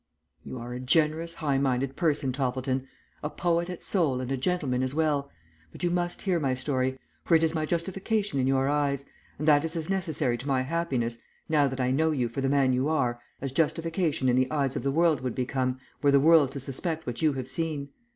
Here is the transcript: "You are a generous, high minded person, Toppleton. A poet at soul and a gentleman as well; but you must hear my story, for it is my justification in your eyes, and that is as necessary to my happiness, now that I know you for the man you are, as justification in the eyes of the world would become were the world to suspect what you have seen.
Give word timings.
"You 0.43 0.57
are 0.57 0.73
a 0.73 0.79
generous, 0.79 1.35
high 1.35 1.59
minded 1.59 1.95
person, 1.95 2.31
Toppleton. 2.31 2.87
A 3.21 3.29
poet 3.29 3.69
at 3.69 3.83
soul 3.83 4.19
and 4.19 4.31
a 4.31 4.35
gentleman 4.35 4.81
as 4.81 4.95
well; 4.95 5.29
but 5.71 5.83
you 5.83 5.91
must 5.91 6.23
hear 6.23 6.39
my 6.39 6.55
story, 6.55 6.97
for 7.23 7.35
it 7.35 7.43
is 7.43 7.53
my 7.53 7.67
justification 7.67 8.39
in 8.39 8.47
your 8.47 8.67
eyes, 8.67 9.05
and 9.37 9.47
that 9.47 9.63
is 9.63 9.75
as 9.75 9.91
necessary 9.91 10.39
to 10.39 10.47
my 10.47 10.63
happiness, 10.63 11.19
now 11.47 11.67
that 11.67 11.79
I 11.79 11.91
know 11.91 12.09
you 12.09 12.27
for 12.29 12.41
the 12.41 12.49
man 12.49 12.73
you 12.73 12.87
are, 12.89 13.21
as 13.41 13.51
justification 13.51 14.27
in 14.27 14.35
the 14.37 14.49
eyes 14.49 14.75
of 14.75 14.81
the 14.81 14.89
world 14.89 15.21
would 15.21 15.35
become 15.35 15.79
were 16.01 16.09
the 16.09 16.19
world 16.19 16.51
to 16.53 16.59
suspect 16.59 17.05
what 17.05 17.21
you 17.21 17.33
have 17.33 17.47
seen. 17.47 17.89